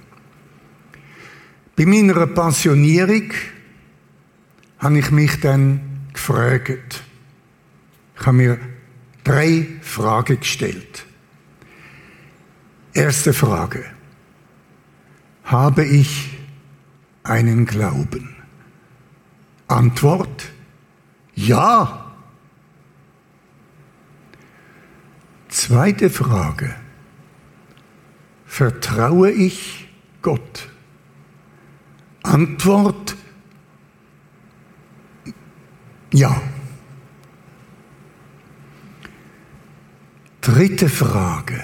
Bei 1.76 1.86
meiner 1.86 2.28
Pensionierung 2.28 3.32
habe 4.80 5.00
ich 5.00 5.12
mich 5.12 5.40
dann 5.40 5.82
gefragt. 6.14 7.04
Ich 8.20 8.26
habe 8.26 8.38
mir 8.38 8.58
drei 9.30 9.68
Fragen 9.82 10.40
gestellt. 10.40 11.06
Erste 12.94 13.32
Frage. 13.32 13.86
Habe 15.44 15.86
ich 15.86 16.36
einen 17.22 17.68
Glauben? 17.68 18.36
Antwort. 19.68 20.50
Ja. 21.36 22.12
Zweite 25.48 26.10
Frage. 26.10 26.76
Vertraue 28.48 29.30
ich 29.30 29.90
Gott? 30.24 30.70
Antwort. 32.24 33.16
Ja. 36.12 36.42
Dritte 40.52 40.90
Frage 40.90 41.64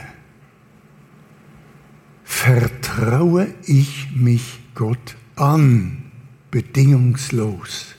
vertraue 2.23 3.55
ich 3.65 4.11
mich 4.15 4.59
Gott 4.75 5.15
an, 5.35 6.11
bedingungslos? 6.51 7.95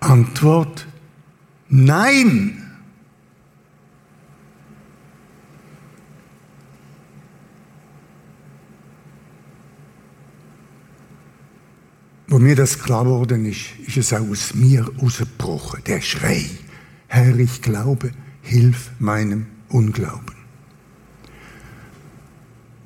Antwort, 0.00 0.88
nein. 1.68 2.60
Wo 12.26 12.40
mir 12.40 12.56
das 12.56 12.80
klar 12.80 13.04
geworden 13.04 13.46
ist, 13.46 13.78
ist 13.86 13.96
es 13.96 14.12
auch 14.12 14.28
aus 14.28 14.54
mir 14.54 14.90
ausgebrochen, 15.00 15.84
der 15.86 16.00
Schrei. 16.00 16.50
Herr, 17.08 17.38
ich 17.38 17.62
glaube, 17.62 18.10
hilf 18.42 18.90
meinem 18.98 19.46
Unglauben. 19.68 20.36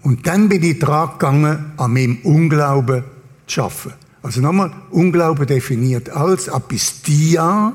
Und 0.03 0.27
dann 0.27 0.49
bin 0.49 0.63
ich 0.63 0.79
dran 0.79 1.11
gegangen, 1.13 1.73
an 1.77 1.93
meinem 1.93 2.19
Unglauben 2.23 3.05
zu 3.47 3.63
arbeiten. 3.63 3.95
Also 4.23 4.41
nochmal, 4.41 4.73
Unglauben 4.91 5.47
definiert 5.47 6.11
als 6.11 6.49
Apistia, 6.49 7.75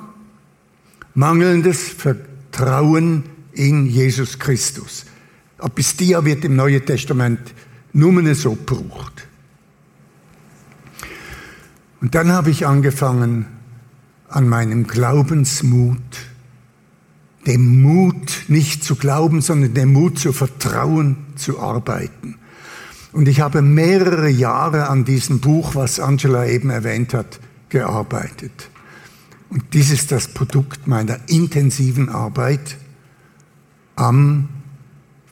mangelndes 1.14 1.90
Vertrauen 1.90 3.24
in 3.54 3.88
Jesus 3.88 4.38
Christus. 4.38 5.06
Apistia 5.58 6.24
wird 6.24 6.46
im 6.46 6.56
Neuen 6.56 6.86
Testament 6.86 7.40
nur 7.94 8.36
so 8.36 8.56
gebraucht. 8.56 9.28
Und 12.02 12.14
dann 12.14 12.32
habe 12.32 12.52
ich 12.52 12.68
angefangen, 12.68 13.48
an 14.28 14.50
meinem 14.50 14.86
Glaubensmut 14.86 15.98
dem 17.48 17.82
Mut 17.82 18.46
nicht 18.48 18.84
zu 18.84 18.96
glauben, 18.96 19.42
sondern 19.42 19.74
dem 19.74 19.94
Mut 19.94 20.20
zu 20.20 20.34
vertrauen, 20.34 21.18
zu 21.36 21.60
arbeiten. 21.60 22.36
Und 23.12 23.28
ich 23.28 23.40
habe 23.40 23.62
mehrere 23.62 24.30
Jahre 24.30 24.90
an 24.90 25.06
diesem 25.06 25.40
Buch, 25.40 25.76
was 25.76 26.00
Angela 26.00 26.48
eben 26.48 26.70
erwähnt 26.70 27.14
hat, 27.14 27.40
gearbeitet. 27.70 28.70
Und 29.50 29.74
dies 29.74 29.92
ist 29.92 30.12
das 30.12 30.28
Produkt 30.28 30.88
meiner 30.88 31.20
intensiven 31.30 32.10
Arbeit 32.10 32.78
am 33.96 34.50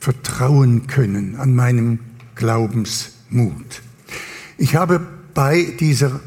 Vertrauen 0.00 0.86
können, 0.86 1.36
an 1.36 1.54
meinem 1.54 1.98
Glaubensmut. 2.34 3.82
Ich 4.56 4.76
habe 4.76 5.00
bei 5.34 5.74
dieser 5.78 6.20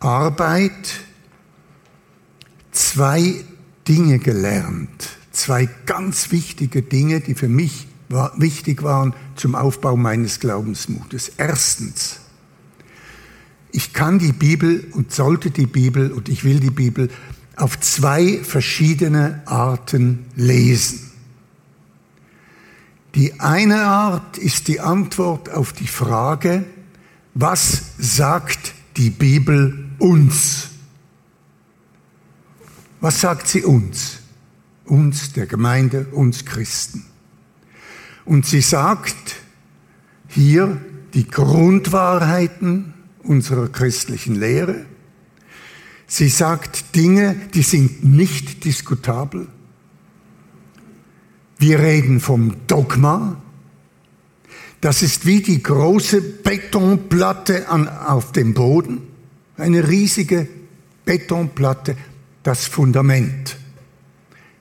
Arbeit 0.00 1.00
zwei 2.72 3.34
Dinge 3.86 4.18
gelernt 4.18 5.18
zwei 5.44 5.68
ganz 5.84 6.32
wichtige 6.32 6.80
Dinge, 6.80 7.20
die 7.20 7.34
für 7.34 7.48
mich 7.48 7.86
wichtig 8.36 8.82
waren 8.82 9.12
zum 9.36 9.54
Aufbau 9.54 9.94
meines 9.94 10.40
Glaubensmutes. 10.40 11.32
Erstens, 11.36 12.20
ich 13.70 13.92
kann 13.92 14.18
die 14.18 14.32
Bibel 14.32 14.86
und 14.92 15.12
sollte 15.12 15.50
die 15.50 15.66
Bibel 15.66 16.12
und 16.12 16.30
ich 16.30 16.44
will 16.44 16.60
die 16.60 16.70
Bibel 16.70 17.10
auf 17.56 17.78
zwei 17.80 18.40
verschiedene 18.42 19.42
Arten 19.44 20.24
lesen. 20.34 21.10
Die 23.14 23.38
eine 23.38 23.82
Art 23.82 24.38
ist 24.38 24.68
die 24.68 24.80
Antwort 24.80 25.50
auf 25.50 25.74
die 25.74 25.86
Frage, 25.86 26.64
was 27.34 27.82
sagt 27.98 28.72
die 28.96 29.10
Bibel 29.10 29.90
uns? 29.98 30.68
Was 33.02 33.20
sagt 33.20 33.46
sie 33.46 33.62
uns? 33.62 34.13
Uns, 34.84 35.32
der 35.32 35.46
Gemeinde, 35.46 36.06
uns 36.12 36.44
Christen. 36.44 37.04
Und 38.24 38.46
sie 38.46 38.60
sagt 38.60 39.36
hier 40.28 40.80
die 41.14 41.26
Grundwahrheiten 41.26 42.94
unserer 43.22 43.68
christlichen 43.68 44.34
Lehre. 44.34 44.86
Sie 46.06 46.28
sagt 46.28 46.96
Dinge, 46.96 47.36
die 47.54 47.62
sind 47.62 48.04
nicht 48.04 48.64
diskutabel. 48.64 49.46
Wir 51.58 51.78
reden 51.78 52.20
vom 52.20 52.56
Dogma. 52.66 53.40
Das 54.80 55.02
ist 55.02 55.24
wie 55.24 55.40
die 55.40 55.62
große 55.62 56.20
Betonplatte 56.20 57.68
an, 57.68 57.88
auf 57.88 58.32
dem 58.32 58.52
Boden, 58.52 59.00
eine 59.56 59.88
riesige 59.88 60.46
Betonplatte, 61.06 61.96
das 62.42 62.66
Fundament. 62.66 63.56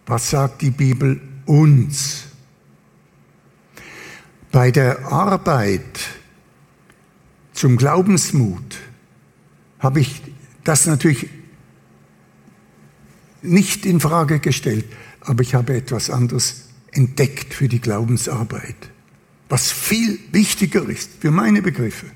Was 0.05 0.29
sagt 0.29 0.61
die 0.61 0.71
Bibel 0.71 1.21
uns? 1.45 2.25
Bei 4.51 4.71
der 4.71 5.11
Arbeit 5.11 5.99
zum 7.53 7.77
Glaubensmut 7.77 8.77
habe 9.79 9.99
ich 9.99 10.21
das 10.63 10.85
natürlich 10.85 11.29
nicht 13.41 13.85
in 13.85 13.99
Frage 13.99 14.39
gestellt, 14.39 14.85
aber 15.21 15.41
ich 15.41 15.55
habe 15.55 15.75
etwas 15.75 16.09
anderes 16.09 16.69
entdeckt 16.91 17.53
für 17.53 17.67
die 17.67 17.81
Glaubensarbeit, 17.81 18.75
was 19.49 19.71
viel 19.71 20.19
wichtiger 20.31 20.87
ist 20.87 21.11
für 21.19 21.31
meine 21.31 21.61
Begriffe. 21.61 22.07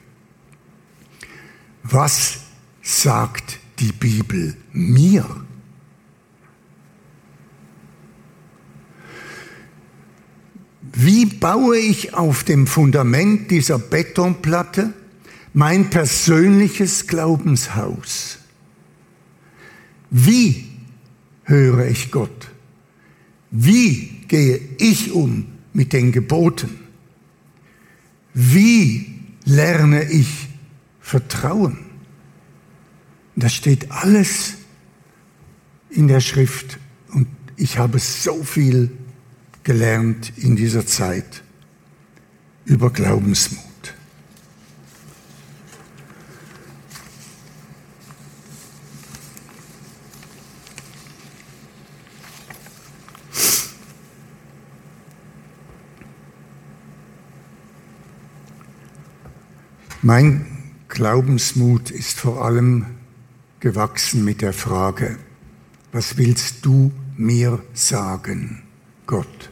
Was 1.83 2.39
sagt 2.81 3.59
die 3.79 3.91
Bibel 3.91 4.55
mir? 4.73 5.46
Wie 10.93 11.25
baue 11.25 11.77
ich 11.77 12.13
auf 12.13 12.43
dem 12.43 12.67
Fundament 12.67 13.51
dieser 13.51 13.79
Betonplatte 13.79 14.93
mein 15.53 15.89
persönliches 15.89 17.07
Glaubenshaus? 17.07 18.39
Wie 20.09 20.65
höre 21.43 21.87
ich 21.87 22.11
Gott? 22.11 22.49
Wie 23.51 24.21
gehe 24.27 24.59
ich 24.77 25.11
um 25.11 25.45
mit 25.73 25.93
den 25.93 26.11
Geboten? 26.11 26.79
Wie 28.33 29.13
lerne 29.45 30.09
ich 30.11 30.47
Vertrauen? 30.99 31.79
Das 33.35 33.53
steht 33.53 33.91
alles 33.91 34.55
in 35.89 36.07
der 36.07 36.21
Schrift 36.21 36.79
und 37.13 37.27
ich 37.55 37.77
habe 37.77 37.99
so 37.99 38.43
viel 38.43 38.96
gelernt 39.67 40.31
in 40.37 40.55
dieser 40.55 40.85
Zeit 40.85 41.43
über 42.63 42.89
Glaubensmut. 42.89 43.65
Mein 60.01 60.45
Glaubensmut 60.87 61.91
ist 61.91 62.17
vor 62.21 62.45
allem 62.45 62.85
gewachsen 63.59 64.23
mit 64.23 64.41
der 64.41 64.53
Frage, 64.53 65.17
was 65.91 66.15
willst 66.15 66.65
du 66.65 66.93
mir 67.17 67.61
sagen, 67.73 68.63
Gott? 69.05 69.49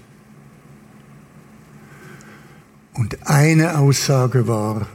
Und 2.95 3.27
eine 3.27 3.77
Aussage 3.77 4.47
war, 4.47 4.87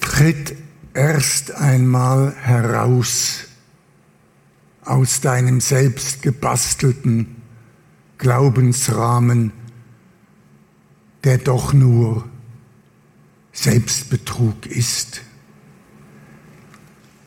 tritt 0.00 0.56
erst 0.94 1.52
einmal 1.54 2.34
heraus 2.34 3.44
aus 4.82 5.20
deinem 5.20 5.60
selbst 5.60 6.22
gebastelten 6.22 7.36
Glaubensrahmen, 8.16 9.52
der 11.24 11.36
doch 11.38 11.74
nur 11.74 12.26
Selbstbetrug 13.52 14.66
ist. 14.66 15.20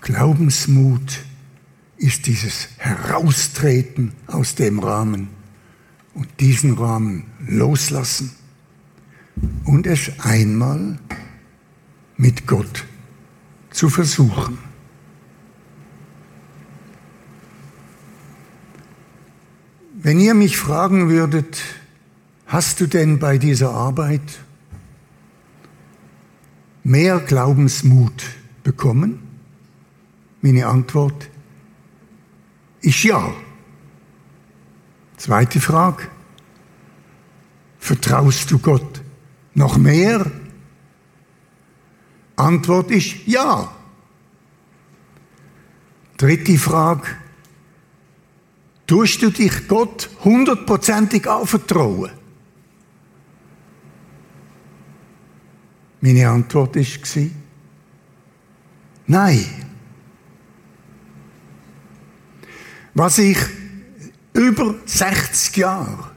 Glaubensmut 0.01 1.19
ist 1.97 2.25
dieses 2.25 2.69
Heraustreten 2.77 4.13
aus 4.25 4.55
dem 4.55 4.79
Rahmen 4.79 5.36
und 6.17 6.27
diesen 6.41 6.73
Rahmen 6.73 7.23
loslassen 7.47 8.31
und 9.63 9.87
es 9.87 10.19
einmal 10.19 10.99
mit 12.17 12.45
Gott 12.45 12.85
zu 13.69 13.87
versuchen. 13.89 14.57
Wenn 19.99 20.19
ihr 20.19 20.33
mich 20.33 20.57
fragen 20.57 21.09
würdet, 21.09 21.57
Hast 22.47 22.79
du 22.79 22.87
denn 22.87 23.19
bei 23.19 23.37
dieser 23.37 23.71
Arbeit 23.71 24.39
mehr 26.81 27.19
Glaubensmut 27.19 28.23
bekommen? 28.63 29.19
Meine 30.41 30.67
Antwort 30.67 31.29
ist 32.79 33.03
ja. 33.03 33.33
Zweite 35.17 35.59
Frage. 35.59 36.07
Vertraust 37.79 38.51
du 38.51 38.59
Gott 38.59 39.01
noch 39.55 39.77
mehr? 39.77 40.31
Antwort 42.35 42.91
ist 42.91 43.15
ja. 43.25 43.71
Dritte 46.17 46.57
Frage. 46.57 47.07
Tust 48.85 49.21
du 49.21 49.31
dich 49.31 49.67
Gott 49.67 50.09
hundertprozentig 50.23 51.27
anvertrauen? 51.27 52.11
Meine 55.99 56.29
Antwort 56.29 56.75
war, 56.75 57.29
nein. 59.07 59.45
Was 62.93 63.17
ich 63.17 63.37
über 64.57 64.75
60 64.85 65.57
Jahre 65.57 66.11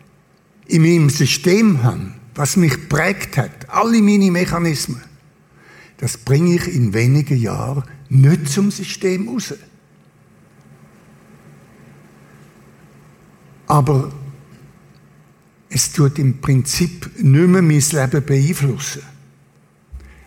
in 0.67 0.83
meinem 0.83 1.11
System 1.11 1.83
habe, 1.83 2.13
was 2.35 2.57
mich 2.57 2.89
prägt 2.89 3.37
hat, 3.37 3.69
alle 3.69 4.01
meine 4.01 4.31
Mechanismen, 4.31 5.03
das 5.99 6.17
bringe 6.17 6.55
ich 6.55 6.75
in 6.75 6.95
wenigen 6.95 7.37
Jahren 7.37 7.85
nicht 8.09 8.49
zum 8.49 8.71
System 8.71 9.29
raus. 9.29 9.55
Aber 13.67 14.11
es 15.69 15.93
tut 15.93 16.19
im 16.19 16.41
Prinzip 16.41 17.11
nicht 17.17 17.49
mehr 17.49 17.63
mein 17.63 17.81
Leben 17.81 18.25
beeinflussen. 18.25 19.03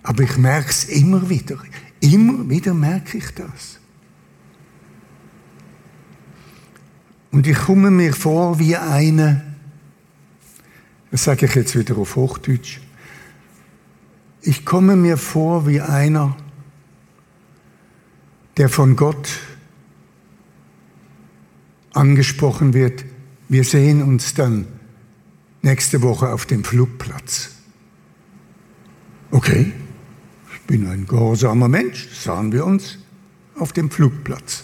Aber 0.04 0.23
ich 0.23 0.38
merke 0.38 0.69
es 0.69 0.86
immer 0.86 1.30
wieder. 1.30 1.58
Immer 1.99 2.47
wieder 2.49 2.73
merke 2.73 3.17
ich 3.17 3.32
das. 3.32 3.80
Und 7.33 7.45
ich 7.45 7.57
komme 7.57 7.91
mir 7.91 8.13
vor 8.13 8.59
wie 8.59 8.77
eine, 8.77 9.43
das 11.11 11.25
sage 11.25 11.47
ich 11.47 11.55
jetzt 11.55 11.77
wieder 11.77 11.97
auf 11.97 12.15
Hochdeutsch, 12.15 12.79
ich 14.41 14.65
komme 14.65 14.95
mir 14.95 15.17
vor 15.17 15.67
wie 15.67 15.81
einer, 15.81 16.37
der 18.55 18.69
von 18.69 18.95
Gott 18.95 19.27
angesprochen 21.93 22.73
wird, 22.73 23.03
wir 23.49 23.65
sehen 23.65 24.01
uns 24.01 24.33
dann 24.33 24.67
nächste 25.61 26.01
Woche 26.01 26.29
auf 26.29 26.45
dem 26.45 26.63
Flugplatz. 26.63 27.49
Okay 29.31 29.73
bin 30.67 30.87
ein 30.87 31.05
gehorsamer 31.05 31.67
Mensch, 31.67 32.09
sahen 32.13 32.51
wir 32.51 32.65
uns 32.65 32.97
auf 33.55 33.73
dem 33.73 33.91
Flugplatz. 33.91 34.63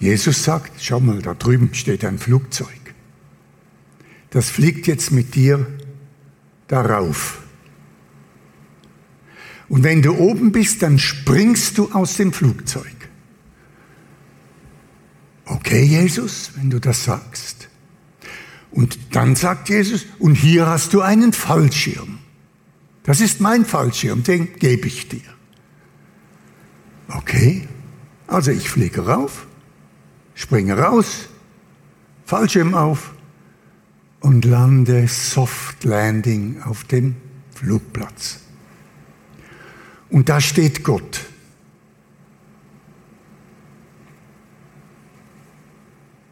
Jesus 0.00 0.42
sagt, 0.42 0.82
schau 0.82 0.98
mal, 0.98 1.20
da 1.20 1.34
drüben 1.34 1.72
steht 1.74 2.04
ein 2.04 2.18
Flugzeug. 2.18 2.68
Das 4.30 4.48
fliegt 4.48 4.86
jetzt 4.86 5.12
mit 5.12 5.34
dir 5.34 5.66
darauf. 6.68 7.42
Und 9.68 9.84
wenn 9.84 10.02
du 10.02 10.16
oben 10.16 10.52
bist, 10.52 10.82
dann 10.82 10.98
springst 10.98 11.78
du 11.78 11.92
aus 11.92 12.16
dem 12.16 12.32
Flugzeug. 12.32 12.96
Okay, 15.44 15.82
Jesus, 15.82 16.52
wenn 16.56 16.70
du 16.70 16.80
das 16.80 17.04
sagst. 17.04 17.68
Und 18.70 18.98
dann 19.12 19.36
sagt 19.36 19.68
Jesus, 19.68 20.06
und 20.18 20.34
hier 20.34 20.66
hast 20.66 20.94
du 20.94 21.02
einen 21.02 21.32
Fallschirm. 21.32 22.20
Das 23.02 23.20
ist 23.20 23.40
mein 23.40 23.66
Fallschirm, 23.66 24.22
den 24.22 24.54
gebe 24.54 24.86
ich 24.86 25.08
dir. 25.08 25.20
Okay, 27.08 27.68
also 28.28 28.52
ich 28.52 28.70
fliege 28.70 29.06
rauf, 29.06 29.46
springe 30.40 30.78
raus, 30.78 31.28
Fallschirm 32.24 32.74
auf 32.74 33.12
und 34.20 34.46
lande 34.46 35.06
Soft 35.06 35.84
Landing 35.84 36.62
auf 36.62 36.84
dem 36.84 37.16
Flugplatz. 37.54 38.40
Und 40.08 40.30
da 40.30 40.40
steht 40.40 40.82
Gott. 40.82 41.26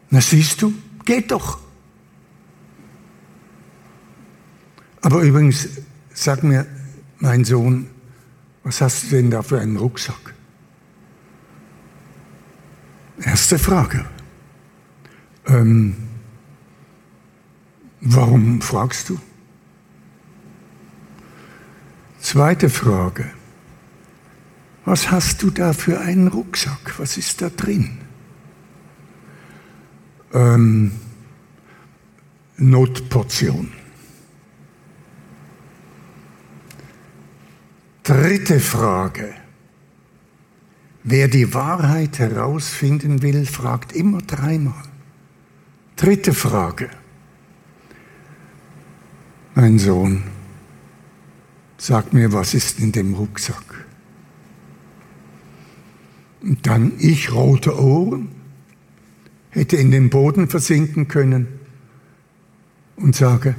Na 0.09 0.21
siehst 0.21 0.63
du, 0.63 0.73
geht 1.05 1.29
doch. 1.29 1.59
Aber 5.01 5.21
übrigens, 5.21 5.69
sag 6.15 6.43
mir, 6.43 6.65
mein 7.19 7.45
Sohn, 7.45 7.87
was 8.63 8.81
hast 8.81 9.03
du 9.03 9.17
denn 9.17 9.29
da 9.29 9.43
für 9.43 9.59
einen 9.59 9.77
Rucksack? 9.77 10.33
Erste 13.23 13.59
Frage. 13.59 14.05
Ähm, 15.45 15.95
warum 18.01 18.61
fragst 18.61 19.09
du? 19.09 19.19
Zweite 22.21 22.69
Frage. 22.69 23.31
Was 24.85 25.11
hast 25.11 25.41
du 25.43 25.51
da 25.51 25.73
für 25.73 25.99
einen 25.99 26.27
Rucksack? 26.27 26.97
Was 26.97 27.17
ist 27.17 27.41
da 27.41 27.49
drin? 27.49 27.97
Ähm, 30.33 30.91
Notportion. 32.57 33.71
Dritte 38.03 38.59
Frage. 38.59 39.38
Wer 41.11 41.27
die 41.27 41.55
Wahrheit 41.55 42.19
herausfinden 42.19 43.23
will, 43.23 43.47
fragt 43.47 43.93
immer 43.93 44.19
dreimal. 44.19 44.83
Dritte 45.95 46.35
Frage. 46.35 46.87
Mein 49.55 49.79
Sohn, 49.79 50.21
sag 51.79 52.13
mir, 52.13 52.31
was 52.31 52.53
ist 52.53 52.79
in 52.79 52.91
dem 52.91 53.15
Rucksack? 53.15 53.87
Und 56.43 56.67
dann 56.67 56.91
ich 56.99 57.33
rote 57.33 57.75
Ohren, 57.81 58.29
hätte 59.49 59.77
in 59.77 59.89
den 59.89 60.11
Boden 60.11 60.47
versinken 60.47 61.07
können 61.07 61.47
und 62.97 63.15
sage, 63.15 63.55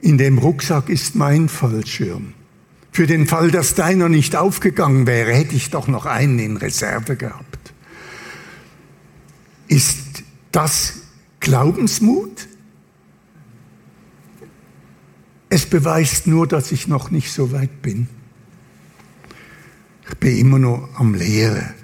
in 0.00 0.16
dem 0.16 0.38
Rucksack 0.38 0.90
ist 0.90 1.16
mein 1.16 1.48
Fallschirm. 1.48 2.34
Für 2.94 3.08
den 3.08 3.26
Fall, 3.26 3.50
dass 3.50 3.74
deiner 3.74 4.08
nicht 4.08 4.36
aufgegangen 4.36 5.08
wäre, 5.08 5.32
hätte 5.32 5.56
ich 5.56 5.70
doch 5.70 5.88
noch 5.88 6.06
einen 6.06 6.38
in 6.38 6.56
Reserve 6.56 7.16
gehabt. 7.16 7.74
Ist 9.66 10.22
das 10.52 11.00
Glaubensmut? 11.40 12.46
Es 15.48 15.66
beweist 15.66 16.28
nur, 16.28 16.46
dass 16.46 16.70
ich 16.70 16.86
noch 16.86 17.10
nicht 17.10 17.32
so 17.32 17.50
weit 17.50 17.82
bin. 17.82 18.06
Ich 20.08 20.16
bin 20.18 20.38
immer 20.38 20.60
noch 20.60 20.88
am 20.94 21.14
Lehren. 21.14 21.74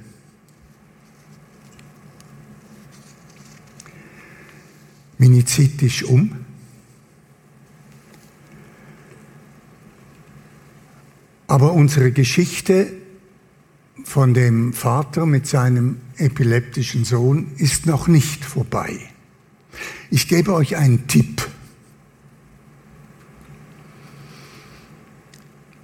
Meine 5.18 5.40
ist 5.40 6.02
um. 6.04 6.39
Aber 11.50 11.72
unsere 11.72 12.12
Geschichte 12.12 12.92
von 14.04 14.34
dem 14.34 14.72
Vater 14.72 15.26
mit 15.26 15.48
seinem 15.48 15.96
epileptischen 16.16 17.04
Sohn 17.04 17.50
ist 17.56 17.86
noch 17.86 18.06
nicht 18.06 18.44
vorbei. 18.44 19.00
Ich 20.10 20.28
gebe 20.28 20.54
euch 20.54 20.76
einen 20.76 21.08
Tipp. 21.08 21.48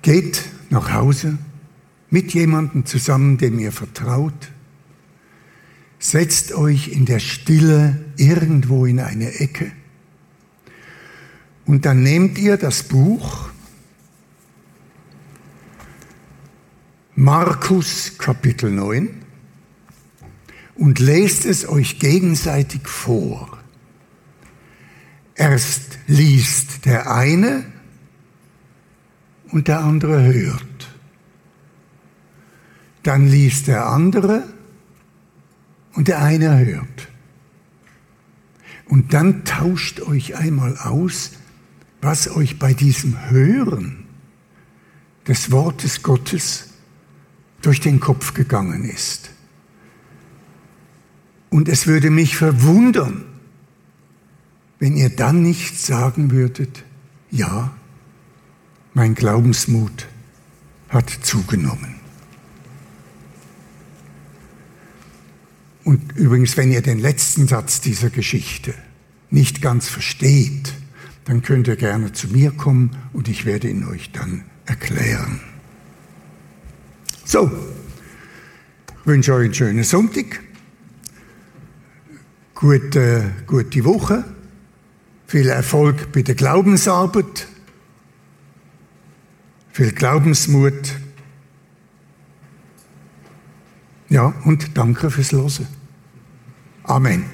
Geht 0.02 0.44
nach 0.70 0.92
Hause 0.92 1.36
mit 2.10 2.32
jemandem 2.32 2.86
zusammen, 2.86 3.36
dem 3.36 3.58
ihr 3.58 3.72
vertraut. 3.72 4.52
Setzt 5.98 6.54
euch 6.54 6.92
in 6.92 7.06
der 7.06 7.18
Stille 7.18 8.04
irgendwo 8.16 8.86
in 8.86 9.00
eine 9.00 9.40
Ecke. 9.40 9.72
Und 11.64 11.86
dann 11.86 12.04
nehmt 12.04 12.38
ihr 12.38 12.56
das 12.56 12.84
Buch 12.84 13.45
Markus 17.18 18.18
Kapitel 18.18 18.70
9 18.70 19.08
und 20.74 20.98
lest 20.98 21.46
es 21.46 21.66
euch 21.66 21.98
gegenseitig 21.98 22.86
vor. 22.86 23.56
Erst 25.34 25.98
liest 26.06 26.84
der 26.84 27.10
eine 27.10 27.64
und 29.48 29.66
der 29.66 29.80
andere 29.80 30.24
hört. 30.24 30.94
Dann 33.02 33.26
liest 33.26 33.68
der 33.68 33.86
andere 33.86 34.46
und 35.94 36.08
der 36.08 36.20
eine 36.20 36.58
hört. 36.66 37.08
Und 38.90 39.14
dann 39.14 39.46
tauscht 39.46 40.02
euch 40.02 40.36
einmal 40.36 40.76
aus, 40.76 41.32
was 42.02 42.28
euch 42.28 42.58
bei 42.58 42.74
diesem 42.74 43.30
Hören 43.30 44.04
des 45.26 45.50
Wortes 45.50 46.02
Gottes 46.02 46.75
durch 47.66 47.80
den 47.80 47.98
Kopf 47.98 48.32
gegangen 48.32 48.84
ist. 48.84 49.30
Und 51.50 51.68
es 51.68 51.88
würde 51.88 52.10
mich 52.10 52.36
verwundern, 52.36 53.24
wenn 54.78 54.96
ihr 54.96 55.10
dann 55.10 55.42
nicht 55.42 55.76
sagen 55.76 56.30
würdet, 56.30 56.84
ja, 57.32 57.76
mein 58.94 59.16
Glaubensmut 59.16 60.06
hat 60.88 61.10
zugenommen. 61.10 61.96
Und 65.82 66.14
übrigens, 66.14 66.56
wenn 66.56 66.70
ihr 66.70 66.82
den 66.82 67.00
letzten 67.00 67.48
Satz 67.48 67.80
dieser 67.80 68.10
Geschichte 68.10 68.74
nicht 69.30 69.60
ganz 69.60 69.88
versteht, 69.88 70.72
dann 71.24 71.42
könnt 71.42 71.66
ihr 71.66 71.76
gerne 71.76 72.12
zu 72.12 72.28
mir 72.28 72.52
kommen 72.52 72.96
und 73.12 73.26
ich 73.26 73.44
werde 73.44 73.68
ihn 73.68 73.88
euch 73.88 74.12
dann 74.12 74.44
erklären. 74.66 75.40
So, 77.28 77.50
ich 79.00 79.06
wünsche 79.06 79.34
euch 79.34 79.46
einen 79.46 79.54
schönen 79.54 79.82
Sonntag, 79.82 80.40
gute, 82.54 83.32
gute 83.48 83.84
Woche, 83.84 84.24
viel 85.26 85.48
Erfolg 85.48 86.12
bei 86.12 86.22
der 86.22 86.36
Glaubensarbeit, 86.36 87.48
viel 89.72 89.90
Glaubensmut. 89.90 90.92
Ja, 94.08 94.32
und 94.44 94.78
danke 94.78 95.10
fürs 95.10 95.32
Losen. 95.32 95.66
Amen. 96.84 97.24